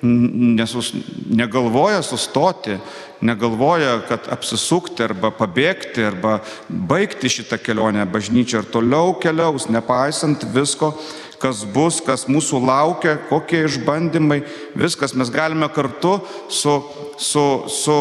nesus, 0.02 0.92
negalvoja 1.32 2.02
sustoti, 2.04 2.76
negalvoja, 3.24 4.00
kad 4.08 4.28
apsisukti 4.32 5.04
arba 5.06 5.30
pabėgti 5.34 6.04
arba 6.04 6.40
baigti 6.68 7.30
šitą 7.32 7.58
kelionę. 7.62 8.04
Bažnyčia 8.12 8.60
ir 8.60 8.68
toliau 8.72 9.16
keliaus, 9.20 9.70
nepaisant 9.72 10.44
visko, 10.52 10.92
kas 11.40 11.64
bus, 11.64 12.00
kas 12.04 12.26
mūsų 12.28 12.60
laukia, 12.64 13.16
kokie 13.30 13.64
išbandymai, 13.66 14.42
viskas 14.76 15.14
mes 15.16 15.32
galime 15.32 15.68
kartu 15.72 16.18
su, 16.52 16.80
su, 17.16 17.46
su 17.72 17.96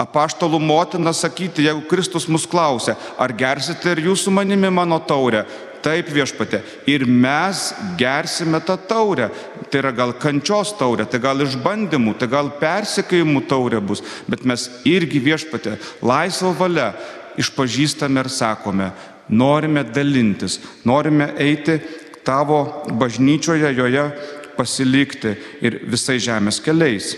apaštalų 0.00 0.58
motina 0.62 1.12
sakyti, 1.14 1.66
jeigu 1.68 1.84
Kristus 1.90 2.26
mus 2.30 2.46
klausia, 2.50 2.96
ar 3.18 3.34
gersite 3.36 3.94
ir 3.94 4.02
jūs 4.08 4.26
su 4.26 4.34
manimi 4.34 4.70
mano 4.72 4.98
taurę? 5.00 5.44
Taip 5.84 6.08
viešpatė. 6.08 6.62
Ir 6.88 7.02
mes 7.04 7.66
gersime 8.00 8.56
tą 8.64 8.78
taurę. 8.88 9.26
Tai 9.68 9.82
yra 9.82 9.90
gal 9.92 10.14
kančios 10.16 10.72
taurė, 10.78 11.04
tai 11.04 11.20
gal 11.20 11.44
išbandymų, 11.44 12.14
tai 12.16 12.28
gal 12.32 12.48
persikėjimų 12.56 13.42
taurė 13.50 13.82
bus. 13.84 14.00
Bet 14.24 14.46
mes 14.48 14.64
irgi 14.88 15.20
viešpatė 15.26 15.76
laisvo 16.00 16.54
valia 16.56 16.94
išpažįstame 17.36 18.24
ir 18.24 18.30
sakome, 18.32 18.88
norime 19.28 19.84
dalintis, 19.84 20.56
norime 20.88 21.34
eiti 21.36 21.76
tavo 22.24 22.86
bažnyčioje, 22.88 23.74
joje 23.76 24.08
pasilikti 24.56 25.36
ir 25.60 25.82
visai 25.90 26.16
žemės 26.22 26.62
keliais. 26.64 27.12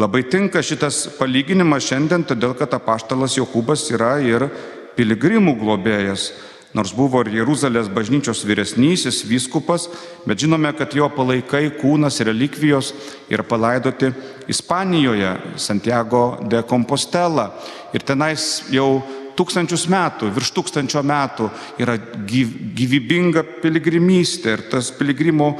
Labai 0.00 0.22
tinka 0.24 0.62
šitas 0.64 1.02
palyginimas 1.18 1.84
šiandien, 1.84 2.22
todėl 2.24 2.54
kad 2.56 2.72
apaštalas 2.72 3.34
Jokūbas 3.36 3.82
yra 3.92 4.14
ir 4.24 4.46
piligrimų 4.96 5.58
globėjas. 5.60 6.30
Nors 6.76 6.94
buvo 6.96 7.20
ir 7.24 7.34
Jeruzalės 7.36 7.90
bažnyčios 7.92 8.42
vyresnysis 8.48 9.22
vyskupas, 9.28 9.86
bet 10.24 10.40
žinome, 10.40 10.72
kad 10.76 10.96
jo 10.96 11.08
palaikai, 11.12 11.66
kūnas 11.80 12.20
relikvijos 12.24 12.94
yra 13.28 13.44
palaidoti 13.44 14.08
Ispanijoje, 14.48 15.34
Santiago 15.60 16.38
de 16.48 16.62
Compostela. 16.68 17.50
Ir 17.92 18.04
tenais 18.08 18.48
jau 18.72 19.02
tūkstančius 19.38 19.84
metų, 19.92 20.32
virš 20.34 20.52
tūkstančio 20.56 21.04
metų 21.06 21.50
yra 21.80 21.98
gyvybinga 21.98 23.44
piligrimystė 23.62 24.56
ir 24.56 24.64
tas 24.72 24.90
piligrimo 24.96 25.52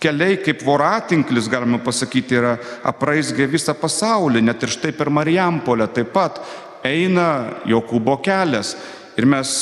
keliai 0.00 0.38
kaip 0.42 0.62
voratinklis, 0.66 1.48
galima 1.50 1.80
pasakyti, 1.82 2.38
yra 2.38 2.54
apraizgę 2.86 3.48
visą 3.50 3.74
pasaulį, 3.78 4.42
net 4.46 4.62
ir 4.62 4.72
štai 4.72 4.94
per 4.96 5.10
Marijampolę 5.10 5.88
taip 5.94 6.12
pat 6.14 6.40
eina 6.86 7.60
Jokūbo 7.66 8.18
kelias. 8.22 8.76
Ir 9.18 9.26
mes 9.26 9.54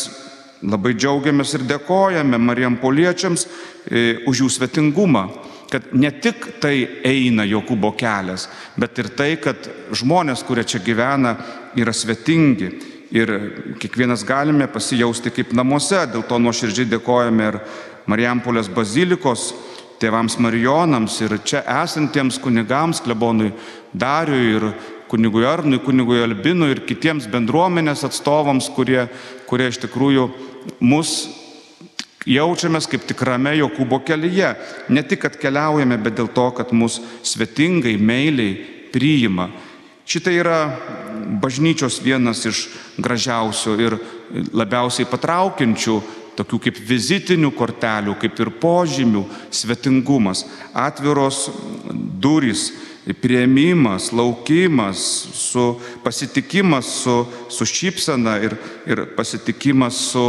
labai 0.67 0.95
džiaugiamės 0.97 1.55
ir 1.57 1.67
dėkojame 1.69 2.39
Marijampoliečiams 2.41 3.47
e, 3.47 4.03
už 4.29 4.43
jų 4.45 4.51
svetingumą, 4.53 5.27
kad 5.73 5.89
ne 5.97 6.11
tik 6.13 6.61
tai 6.63 7.01
eina 7.05 7.47
Jokūbo 7.49 7.95
kelias, 7.99 8.49
bet 8.77 8.99
ir 9.01 9.11
tai, 9.17 9.31
kad 9.41 9.69
žmonės, 9.97 10.45
kurie 10.47 10.67
čia 10.69 10.83
gyvena, 10.85 11.37
yra 11.77 11.93
svetingi. 11.97 12.71
Ir 13.17 13.31
kiekvienas 13.81 14.25
galime 14.27 14.67
pasijausti 14.69 15.31
kaip 15.31 15.53
namuose, 15.55 16.01
dėl 16.11 16.25
to 16.27 16.41
nuoširdžiai 16.43 16.89
dėkojame 16.91 17.53
ir 17.53 17.61
Marijampolės 18.11 18.69
bazilikos 18.71 19.53
tėvams 20.01 20.39
Marijonams 20.43 21.17
ir 21.25 21.39
čia 21.45 21.63
esantiems 21.83 22.39
kunigams, 22.43 23.01
klebonui 23.05 23.53
Dariui 23.97 24.53
ir 24.57 24.69
kunigui 25.09 25.47
Arnui, 25.47 25.81
kunigui 25.83 26.21
Albinui 26.23 26.73
ir 26.75 26.85
kitiems 26.89 27.29
bendruomenės 27.31 28.05
atstovams, 28.09 28.69
kurie, 28.75 29.07
kurie 29.49 29.71
iš 29.71 29.81
tikrųjų 29.87 30.29
mus 30.85 31.17
jaučiamės 32.27 32.89
kaip 32.91 33.07
tikrame 33.07 33.55
Jokūbo 33.61 34.01
kelyje. 34.07 34.55
Ne 34.91 35.05
tik, 35.07 35.23
kad 35.25 35.39
keliaujame, 35.41 35.99
bet 36.03 36.19
dėl 36.19 36.31
to, 36.35 36.51
kad 36.59 36.75
mus 36.75 36.99
svetingai, 37.23 37.95
meiliai 37.99 38.59
priima. 38.93 39.51
Šitai 40.07 40.37
yra 40.39 40.59
bažnyčios 41.43 41.99
vienas 42.03 42.45
iš 42.47 42.67
gražiausių 43.03 43.73
ir 43.83 43.97
labiausiai 44.55 45.09
patraukiančių 45.11 45.97
tokių 46.37 46.61
kaip 46.67 46.81
vizitinių 46.89 47.51
kortelių, 47.57 48.17
kaip 48.21 48.41
ir 48.43 48.53
požymių, 48.61 49.25
svetingumas, 49.55 50.45
atviros 50.77 51.47
durys, 52.21 52.71
prieimimas, 53.23 54.11
laukimas, 54.13 54.99
su 55.35 55.81
pasitikimas 56.03 56.87
su, 57.03 57.27
su 57.49 57.67
šypsena 57.67 58.37
ir, 58.43 58.57
ir 58.87 59.05
pasitikimas 59.17 60.01
su, 60.11 60.25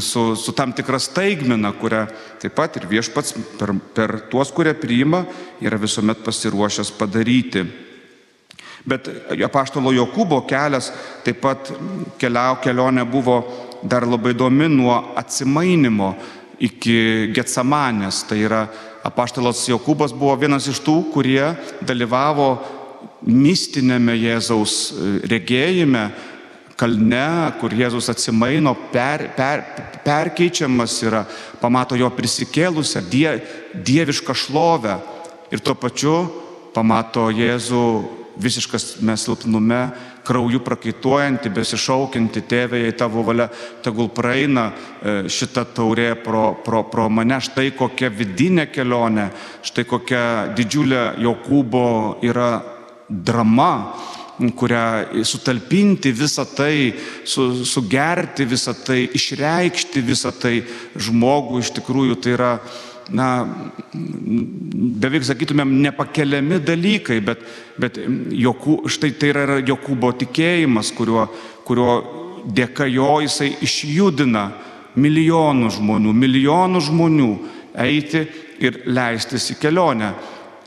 su, 0.00 0.36
su 0.36 0.52
tam 0.54 0.72
tikra 0.72 1.00
staigmena, 1.02 1.72
kurią 1.74 2.04
taip 2.42 2.54
pat 2.54 2.78
ir 2.78 2.86
viešpats 2.90 3.34
per, 3.58 3.74
per 3.94 4.20
tuos, 4.30 4.54
kurie 4.54 4.74
priima, 4.78 5.24
yra 5.60 5.80
visuomet 5.82 6.22
pasiruošęs 6.22 6.94
padaryti. 6.98 7.66
Bet 8.88 9.08
apaštalo 9.46 9.92
Jokūbo 9.94 10.40
kelias 10.50 10.90
taip 11.22 11.38
pat 11.44 11.70
keliau, 12.18 12.58
kelionė 12.62 13.04
buvo 13.06 13.42
dar 13.82 14.06
labai 14.06 14.34
įdomi 14.34 14.68
nuo 14.72 14.96
atsimainimo 15.18 16.12
iki 16.62 17.30
Getsamanės. 17.34 18.24
Tai 18.26 18.38
yra 18.42 18.62
apaštalas 19.06 19.64
Jokūbas 19.70 20.14
buvo 20.14 20.34
vienas 20.38 20.66
iš 20.70 20.82
tų, 20.82 20.98
kurie 21.14 21.52
dalyvavo 21.86 22.56
mistinėme 23.26 24.16
Jėzaus 24.18 24.76
e, 24.90 25.10
regėjime, 25.30 26.08
kalne, 26.78 27.52
kur 27.60 27.74
Jėzus 27.76 28.10
atsimaino, 28.10 28.74
per, 28.90 29.28
per, 29.36 29.62
perkeičiamas 30.02 30.96
yra, 31.06 31.22
pamato 31.62 31.94
jo 31.98 32.08
prisikėlusią 32.14 33.04
die, 33.10 33.28
dievišką 33.74 34.34
šlovę 34.34 34.96
ir 35.54 35.62
tuo 35.62 35.76
pačiu 35.78 36.16
pamato 36.74 37.28
Jėzų 37.30 37.86
visiškas 38.40 39.00
mes 39.04 39.24
silpnume, 39.26 39.80
krauju 40.26 40.62
prakaituojanti, 40.64 41.50
besišaukinti, 41.52 42.44
tėvė, 42.48 42.84
jei 42.84 42.94
tavo 42.96 43.24
valia, 43.26 43.48
tegul 43.82 44.10
praeina 44.14 44.68
e, 44.70 45.16
šitą 45.32 45.66
taurė 45.74 46.12
pro, 46.22 46.52
pro, 46.64 46.84
pro 46.88 47.08
mane, 47.10 47.40
štai 47.42 47.72
kokia 47.76 48.12
vidinė 48.12 48.68
kelionė, 48.72 49.30
štai 49.66 49.86
kokia 49.88 50.24
didžiulė 50.56 51.04
Jokūbo 51.22 51.86
yra 52.24 52.50
drama 53.08 53.72
kurią 54.50 55.24
sutalpinti 55.28 56.12
visą 56.12 56.44
tai, 56.56 56.94
su, 57.24 57.64
sugerti 57.68 58.46
visą 58.48 58.74
tai, 58.74 59.04
išreikšti 59.14 60.02
visą 60.02 60.32
tai 60.34 60.62
žmogų 60.96 61.60
iš 61.62 61.70
tikrųjų 61.78 62.16
tai 62.22 62.34
yra 62.34 62.52
na, 63.10 63.28
beveik 65.02 65.24
sakytumėm, 65.26 65.74
nepakeliami 65.82 66.60
dalykai, 66.62 67.20
bet, 67.24 67.42
bet 67.80 67.98
jokų, 67.98 68.82
štai 68.92 69.12
tai 69.18 69.32
yra 69.32 69.60
Jokūbo 69.62 70.12
tikėjimas, 70.22 70.92
kurio, 70.96 71.26
kurio 71.66 71.96
dėka 72.46 72.86
jo 72.90 73.20
jisai 73.24 73.52
išjudina 73.62 74.50
milijonų 74.98 75.72
žmonių, 75.78 76.12
milijonų 76.12 76.84
žmonių 76.88 77.32
eiti 77.82 78.26
ir 78.62 78.82
leistis 78.86 79.50
į 79.54 79.58
kelionę. 79.62 80.12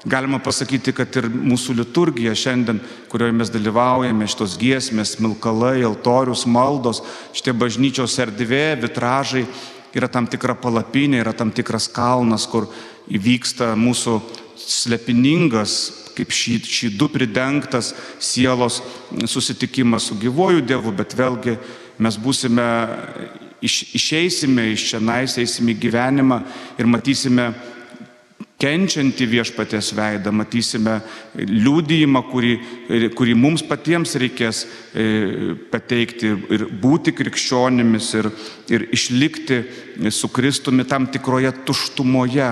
Galima 0.06 0.38
pasakyti, 0.38 0.94
kad 0.94 1.16
ir 1.18 1.26
mūsų 1.34 1.80
liturgija 1.80 2.36
šiandien, 2.38 2.78
kurioje 3.10 3.34
mes 3.34 3.50
dalyvaujame, 3.50 4.28
šitos 4.30 4.54
giesmės, 4.62 5.16
milkalai, 5.18 5.80
altorius, 5.88 6.44
maldos, 6.46 7.02
šitie 7.34 7.56
bažnyčios 7.58 8.20
erdvė, 8.22 8.76
vitražai, 8.84 9.48
yra 9.96 10.10
tam 10.12 10.28
tikra 10.28 10.56
palapinė, 10.60 11.22
yra 11.24 11.34
tam 11.34 11.52
tikras 11.56 11.88
kalnas, 11.92 12.48
kur 12.52 12.68
įvyksta 13.12 13.74
mūsų 13.80 14.20
slepiningas, 14.60 15.78
kaip 16.16 16.32
šį, 16.32 16.60
šį 16.64 16.92
du 17.00 17.10
pridengtas 17.12 17.94
sielos 18.24 18.82
susitikimas 19.28 20.10
su 20.10 20.18
gyvoju 20.20 20.64
Dievu, 20.66 20.94
bet 20.96 21.16
vėlgi 21.18 21.58
mes 22.00 22.18
būsime, 22.20 22.66
iš, 23.64 23.82
išeisime 23.96 24.70
iš 24.74 24.90
čia, 24.92 25.02
eisime 25.26 25.76
į 25.76 25.80
gyvenimą 25.86 26.42
ir 26.80 26.92
matysime 26.92 27.52
kenčiantį 28.66 29.28
viešpatės 29.30 29.92
veidą, 29.94 30.32
matysime 30.34 30.98
liūdėjimą, 31.38 32.22
kurį, 32.32 32.54
kurį 33.18 33.36
mums 33.38 33.64
patiems 33.68 34.16
reikės 34.22 34.64
e, 34.66 35.54
pateikti 35.72 36.32
ir 36.56 36.66
būti 36.82 37.14
krikščionimis 37.16 38.08
ir, 38.22 38.32
ir 38.74 38.88
išlikti 38.96 39.60
su 40.10 40.32
Kristumi 40.34 40.88
tam 40.90 41.06
tikroje 41.14 41.52
tuštumoje, 41.68 42.50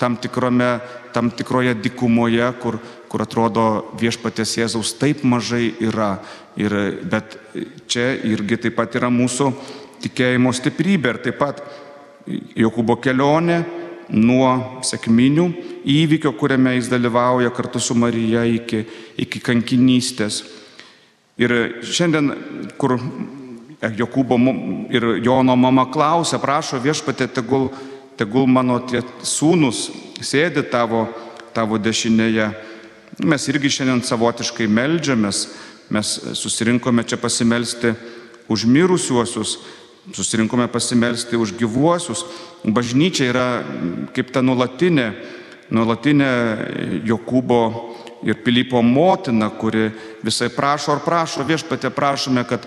tam, 0.00 0.18
tikrome, 0.20 0.74
tam 1.16 1.30
tikroje 1.32 1.76
dikumoje, 1.80 2.50
kur, 2.60 2.76
kur 3.08 3.24
atrodo 3.24 3.68
viešpatės 4.00 4.58
Jėzaus 4.58 4.92
taip 5.00 5.24
mažai 5.24 5.70
yra. 5.86 6.18
Ir, 6.60 6.74
bet 7.10 7.38
čia 7.90 8.12
irgi 8.28 8.60
taip 8.66 8.76
pat 8.76 8.94
yra 9.00 9.08
mūsų 9.10 9.48
tikėjimo 10.04 10.52
stiprybė 10.54 11.14
ir 11.14 11.22
taip 11.24 11.40
pat 11.40 11.64
Jokūbo 12.56 12.94
kelionė 13.04 13.58
nuo 14.08 14.80
sėkminių 14.84 15.46
įvykio, 15.84 16.34
kuriame 16.38 16.74
jis 16.76 16.90
dalyvauja 16.92 17.52
kartu 17.54 17.80
su 17.80 17.96
Marija 17.96 18.44
iki, 18.48 18.84
iki 19.20 19.40
kankinystės. 19.44 20.42
Ir 21.40 21.80
šiandien, 21.82 22.30
kur 22.78 22.98
Jokūbo 23.84 24.38
ir 24.94 25.06
Jono 25.24 25.56
mama 25.56 25.84
klausia, 25.92 26.38
prašo 26.40 26.78
viešpatė, 26.80 27.28
tegul, 27.28 27.68
tegul 28.16 28.46
mano 28.48 28.78
tie 28.88 29.02
sūnus 29.22 29.88
sėdi 30.24 30.62
tavo, 30.70 31.08
tavo 31.52 31.78
dešinėje. 31.78 32.48
Mes 33.24 33.48
irgi 33.50 33.70
šiandien 33.70 34.02
savotiškai 34.06 34.66
melžiamės, 34.70 35.46
mes 35.92 36.14
susirinkome 36.38 37.04
čia 37.04 37.18
pasimelsti 37.20 37.92
už 38.48 38.64
mirusiuosius, 38.70 39.58
susirinkome 40.12 40.68
pasimelsti 40.68 41.36
už 41.36 41.54
gyvuosius. 41.56 42.24
Bažnyčia 42.64 43.30
yra 43.30 43.48
kaip 44.16 44.32
ta 44.32 44.42
nuolatinė, 44.44 45.10
nuolatinė 45.72 46.30
Jokūbo 47.08 47.60
ir 48.24 48.38
Pilypo 48.40 48.80
motina, 48.82 49.50
kuri 49.50 49.90
visai 50.24 50.48
prašo 50.48 50.94
ar 50.94 51.02
prašo, 51.04 51.44
viešpatė 51.44 51.90
prašome, 51.92 52.44
kad 52.48 52.64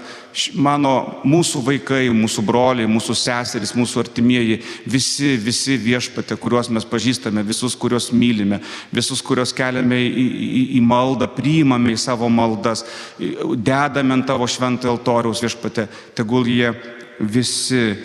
mano 0.53 1.21
mūsų 1.25 1.63
vaikai, 1.65 2.03
mūsų 2.13 2.43
broliai, 2.45 2.89
mūsų 2.89 3.15
seserys, 3.17 3.73
mūsų 3.77 4.03
artimieji, 4.03 4.59
visi, 4.85 5.33
visi 5.41 5.79
viešpatė, 5.81 6.37
kuriuos 6.37 6.69
mes 6.69 6.85
pažįstame, 6.85 7.41
visus, 7.47 7.73
kuriuos 7.79 8.11
mylime, 8.13 8.61
visus, 8.93 9.23
kuriuos 9.25 9.55
keliame 9.57 9.97
į, 10.05 10.27
į, 10.45 10.63
į 10.77 10.83
maldą, 10.85 11.29
priimame 11.33 11.95
į 11.95 12.03
savo 12.05 12.29
maldas, 12.29 12.85
dedame 13.17 14.13
ant 14.13 14.29
tavo 14.29 14.45
šventą 14.45 14.93
altoriaus 14.93 15.41
viešpatė, 15.41 15.89
tegul 16.17 16.45
jie 16.53 16.75
visi 17.19 17.95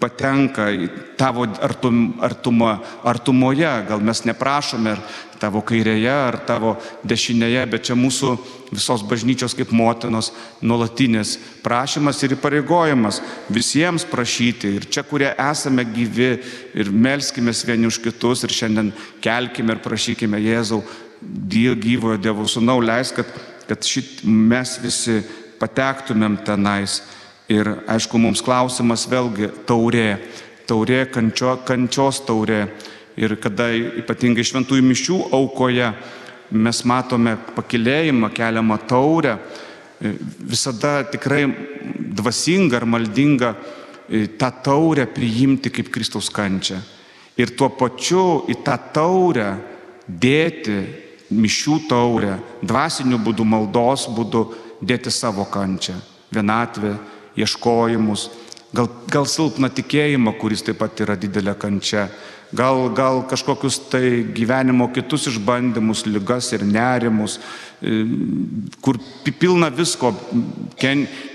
patenka 0.00 0.66
į 0.74 0.88
tavo 1.16 1.46
artum, 1.64 2.16
artumą, 2.24 2.72
artumoje, 3.06 3.70
gal 3.88 4.02
mes 4.04 4.24
neprašome 4.26 4.92
ar 4.96 5.00
tavo 5.40 5.60
kairėje, 5.64 6.12
ar 6.12 6.38
tavo 6.48 6.74
dešinėje, 7.06 7.62
bet 7.70 7.86
čia 7.88 7.96
mūsų 7.98 8.32
visos 8.72 9.04
bažnyčios 9.06 9.54
kaip 9.56 9.72
motinos 9.76 10.32
nuolatinis 10.64 11.36
prašymas 11.64 12.22
ir 12.24 12.36
įpareigojimas 12.36 13.20
visiems 13.52 14.06
prašyti. 14.08 14.74
Ir 14.80 14.88
čia, 14.90 15.04
kurie 15.06 15.30
esame 15.32 15.86
gyvi 15.88 16.30
ir 16.76 16.92
melskime 16.92 17.54
vieni 17.66 17.88
už 17.88 18.00
kitus 18.04 18.44
ir 18.44 18.54
šiandien 18.56 18.92
kelkime 19.24 19.76
ir 19.76 19.84
prašykime 19.84 20.40
Jėzau, 20.42 20.82
gyvojo 21.22 22.20
Dievo 22.20 22.48
sūnau, 22.48 22.80
leis, 22.84 23.12
kad, 23.16 23.28
kad 23.68 23.84
šit 23.84 24.24
mes 24.24 24.76
visi 24.82 25.20
patektumėm 25.60 26.40
tenais 26.44 27.00
Ir 27.52 27.68
aišku, 27.86 28.18
mums 28.18 28.42
klausimas 28.42 29.04
vėlgi 29.06 29.52
taurė, 29.68 30.16
taurė, 30.66 31.04
kančio, 31.06 31.54
kančios 31.66 32.24
taurė. 32.26 32.64
Ir 33.16 33.36
kada 33.40 33.68
ypatingai 33.72 34.44
šventųjų 34.44 34.82
mišių 34.84 35.18
aukoje 35.36 35.92
mes 36.50 36.82
matome 36.84 37.36
pakilėjimą, 37.56 38.32
keliamą 38.34 38.76
taurę, 38.90 39.38
visada 40.42 41.00
tikrai 41.08 41.46
dvasinga 42.18 42.76
ar 42.80 42.86
maldinga 42.86 43.54
tą 44.38 44.50
taurę 44.62 45.06
priimti 45.06 45.70
kaip 45.70 45.88
Kristaus 45.94 46.28
kančią. 46.34 46.82
Ir 47.38 47.54
tuo 47.56 47.70
pačiu 47.78 48.44
į 48.50 48.58
tą 48.66 48.76
taurę 48.92 49.48
dėti 50.06 50.76
mišių 51.30 51.80
taurę, 51.88 52.36
dvasiniu 52.62 53.18
būdu, 53.22 53.44
maldos 53.44 54.06
būdu 54.14 54.44
dėti 54.82 55.10
savo 55.10 55.46
kančią, 55.50 55.96
vienatvę, 56.32 56.94
ieškojimus, 57.36 58.30
gal, 58.76 58.88
gal 59.12 59.28
silpną 59.28 59.70
tikėjimą, 59.72 60.36
kuris 60.40 60.64
taip 60.66 60.80
pat 60.80 61.00
yra 61.04 61.16
didelė 61.18 61.56
kančia, 61.60 62.08
gal, 62.56 62.88
gal 62.94 63.22
kažkokius 63.28 63.80
tai 63.90 64.24
gyvenimo 64.34 64.88
kitus 64.94 65.28
išbandymus, 65.32 66.06
lygas 66.06 66.52
ir 66.56 66.64
nerimus, 66.66 67.38
e, 67.80 68.04
kur 68.80 69.00
pilna 69.40 69.70
visko, 69.74 70.14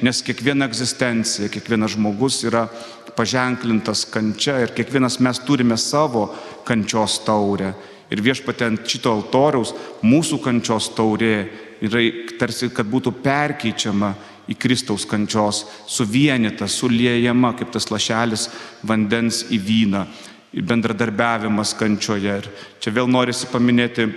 nes 0.01 0.23
kiekviena 0.25 0.69
egzistencija, 0.69 1.51
kiekvienas 1.51 1.95
žmogus 1.97 2.41
yra 2.47 2.67
paženklintas 3.15 4.05
kančia 4.09 4.61
ir 4.63 4.75
kiekvienas 4.75 5.19
mes 5.19 5.41
turime 5.45 5.77
savo 5.77 6.29
kančios 6.65 7.19
taurę. 7.25 7.73
Ir 8.11 8.19
viešpatė 8.23 8.67
ant 8.67 8.87
šito 8.87 9.11
altoriaus 9.13 9.71
mūsų 10.03 10.41
kančios 10.43 10.89
taurė 10.95 11.45
yra 11.81 12.01
tarsi, 12.39 12.69
kad 12.73 12.87
būtų 12.87 13.13
perkeičiama 13.23 14.13
į 14.51 14.57
Kristaus 14.59 15.05
kančios, 15.07 15.63
suvienita, 15.87 16.67
suliejama 16.67 17.53
kaip 17.57 17.71
tas 17.73 17.87
lašelis 17.91 18.49
vandens 18.87 19.45
į 19.51 19.61
vyną, 19.67 20.05
bendradarbiavimas 20.51 21.75
kančioje. 21.79 22.39
Ir 22.43 22.49
čia 22.83 22.93
vėl 22.95 23.07
norisi 23.11 23.49
paminėti 23.51 24.09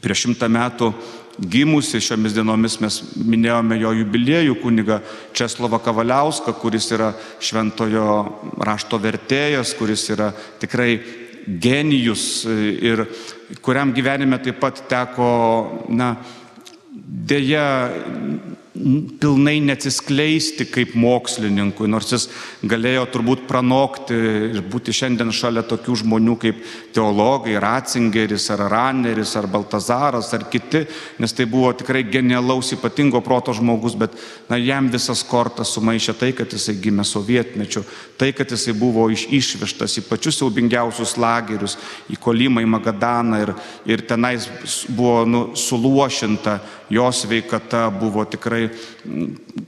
prieš 0.00 0.26
šimtą 0.26 0.48
metų 0.52 0.92
gimusi 1.40 2.00
šiomis 2.02 2.34
dienomis 2.36 2.78
mes 2.82 2.98
minėjome 3.16 3.78
jo 3.80 3.92
jubiliejų 3.96 4.56
kuniga 4.60 5.00
Česlovą 5.36 5.80
Kavaliauską, 5.82 6.54
kuris 6.60 6.90
yra 6.92 7.12
šventojo 7.40 8.06
rašto 8.60 9.00
vertėjas, 9.00 9.72
kuris 9.78 10.04
yra 10.12 10.32
tikrai 10.60 11.00
genijus 11.46 12.44
ir 12.46 13.06
kuriam 13.64 13.92
gyvenime 13.96 14.38
taip 14.42 14.60
pat 14.62 14.84
teko, 14.90 15.30
na, 15.88 16.14
dėja 16.92 17.66
pilnai 19.20 19.58
neatsiskleisti 19.60 20.64
kaip 20.72 20.94
mokslininkui, 20.96 21.84
nors 21.92 22.08
jis 22.14 22.24
galėjo 22.64 23.02
turbūt 23.12 23.42
pranokti 23.44 24.16
ir 24.16 24.62
būti 24.72 24.94
šiandien 24.96 25.28
šalia 25.34 25.60
tokių 25.68 25.96
žmonių 26.00 26.36
kaip 26.40 26.62
teologai, 26.96 27.58
Ratzingeris 27.60 28.48
ar 28.54 28.64
Raneris 28.72 29.34
ar 29.36 29.48
Baltazaras 29.52 30.32
ar 30.32 30.46
kiti, 30.48 30.86
nes 31.20 31.36
tai 31.36 31.44
buvo 31.44 31.74
tikrai 31.76 32.00
genialaus 32.08 32.72
ypatingo 32.72 33.20
proto 33.20 33.52
žmogus, 33.52 33.96
bet 33.98 34.16
na, 34.48 34.56
jam 34.56 34.88
visas 34.92 35.20
kortas 35.28 35.74
sumaišė 35.76 36.16
tai, 36.16 36.32
kad 36.36 36.56
jisai 36.56 36.78
gimė 36.80 37.04
sovietmečiu, 37.04 37.84
tai, 38.16 38.32
kad 38.32 38.56
jisai 38.56 38.72
buvo 38.78 39.10
iš, 39.12 39.26
išvežtas 39.28 39.98
į 40.00 40.06
pačius 40.08 40.40
siaubingiausius 40.40 41.18
lagerius, 41.20 41.76
į 42.08 42.16
Kolimą, 42.24 42.64
į 42.64 42.72
Magadaną 42.72 43.44
ir, 43.44 43.54
ir 43.84 44.06
tenais 44.08 44.48
buvo 44.88 45.26
nu, 45.28 45.44
suluošinta 45.60 46.60
jo 46.92 47.12
sveikata 47.12 47.90
buvo 47.90 48.24
tikrai, 48.24 48.61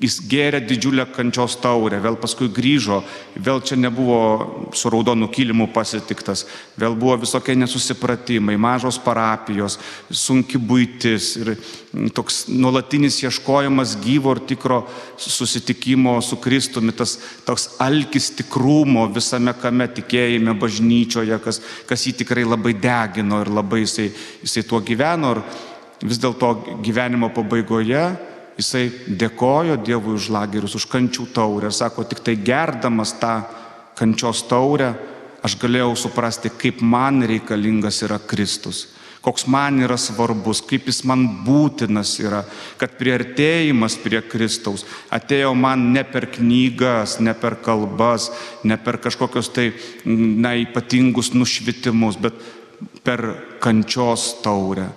jis 0.02 0.18
gėrė 0.30 0.60
didžiulę 0.64 1.06
kančios 1.14 1.56
taurę, 1.62 1.98
vėl 2.02 2.16
paskui 2.20 2.48
grįžo, 2.52 3.00
vėl 3.36 3.62
čia 3.64 3.78
nebuvo 3.80 4.70
su 4.76 4.92
raudonu 4.92 5.28
kilimu 5.32 5.68
pasitiktas, 5.74 6.44
vėl 6.80 6.96
buvo 6.98 7.16
visokie 7.24 7.56
nesusipratimai, 7.58 8.56
mažos 8.60 8.98
parapijos, 9.02 9.78
sunki 10.10 10.60
būtis 10.60 11.30
ir 11.42 11.52
toks 12.14 12.44
nuolatinis 12.52 13.20
ieškojimas 13.24 13.96
gyvo 14.04 14.34
ir 14.36 14.42
tikro 14.48 14.82
susitikimo 15.20 16.16
su 16.24 16.40
Kristumi, 16.42 16.94
tas 16.96 17.18
toks 17.46 17.74
alkis 17.84 18.32
tikrumo 18.38 19.06
visame 19.14 19.54
kame 19.60 19.88
tikėjime 20.00 20.56
bažnyčioje, 20.58 21.38
kas, 21.44 21.62
kas 21.88 22.08
jį 22.08 22.18
tikrai 22.24 22.46
labai 22.48 22.74
degino 22.78 23.44
ir 23.44 23.52
labai 23.54 23.84
jisai, 23.84 24.10
jisai 24.42 24.66
tuo 24.68 24.82
gyveno. 24.84 25.36
Ir, 25.36 25.44
vis 26.04 26.20
dėlto 26.20 26.50
gyvenimo 26.84 27.30
pabaigoje 27.34 28.04
jisai 28.58 28.88
dėkojo 29.08 29.78
Dievui 29.82 30.14
už 30.18 30.30
lagerius, 30.34 30.76
už 30.78 30.86
kančių 30.90 31.28
taurę. 31.34 31.70
Sako, 31.74 32.04
tik 32.06 32.22
tai 32.24 32.36
gerdamas 32.36 33.14
tą 33.20 33.42
kančios 33.98 34.44
taurę, 34.50 34.94
aš 35.44 35.58
galėjau 35.60 35.94
suprasti, 35.98 36.50
kaip 36.50 36.82
man 36.82 37.22
reikalingas 37.26 38.02
yra 38.06 38.18
Kristus, 38.18 38.88
koks 39.24 39.46
man 39.50 39.78
yra 39.84 39.96
svarbus, 40.00 40.62
kaip 40.64 40.88
jis 40.88 41.02
man 41.08 41.26
būtinas 41.44 42.16
yra, 42.22 42.42
kad 42.80 42.96
priartėjimas 42.98 43.96
prie 44.02 44.20
Kristaus 44.24 44.84
atėjo 45.12 45.54
man 45.56 45.90
ne 45.94 46.04
per 46.04 46.28
knygas, 46.34 47.18
ne 47.20 47.32
per 47.36 47.58
kalbas, 47.64 48.30
ne 48.64 48.76
per 48.80 49.00
kažkokius 49.04 49.52
tai, 49.54 49.70
na, 50.04 50.54
ypatingus 50.60 51.32
nušvitimus, 51.36 52.20
bet 52.20 52.36
per 53.04 53.24
kančios 53.64 54.34
taurę 54.44 54.90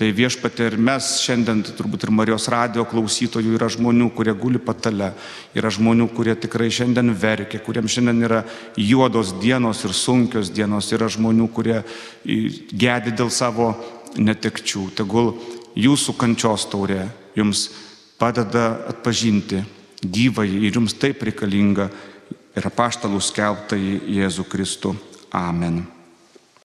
Tai 0.00 0.06
viešpatė 0.16 0.70
ir 0.70 0.74
mes 0.80 1.06
šiandien, 1.20 1.58
turbūt 1.76 2.06
ir 2.06 2.10
Marijos 2.16 2.46
radio 2.48 2.86
klausytojų 2.88 3.58
yra 3.58 3.66
žmonių, 3.68 4.06
kurie 4.16 4.32
guli 4.32 4.56
patale, 4.56 5.10
yra 5.52 5.68
žmonių, 5.68 6.06
kurie 6.16 6.32
tikrai 6.40 6.70
šiandien 6.72 7.12
verkia, 7.12 7.60
kuriems 7.60 7.98
šiandien 7.98 8.24
yra 8.24 8.38
juodos 8.80 9.34
dienos 9.42 9.84
ir 9.84 9.92
sunkios 9.92 10.48
dienos, 10.56 10.88
yra 10.96 11.10
žmonių, 11.12 11.50
kurie 11.52 11.82
gedi 12.24 13.12
dėl 13.12 13.28
savo 13.28 13.74
netekčių. 14.16 14.86
Tegul 15.02 15.34
jūsų 15.76 16.16
kančios 16.16 16.64
taurė 16.72 17.04
jums 17.36 17.68
padeda 18.16 18.70
atpažinti 18.96 19.66
gyvąjį 20.00 20.64
ir 20.64 20.80
jums 20.80 20.96
taip 20.96 21.28
reikalinga 21.28 21.92
ir 22.56 22.72
apaštalų 22.72 23.20
skelbtąjį 23.20 23.96
Jėzų 24.16 24.48
Kristų. 24.48 24.96
Amen. 25.36 25.82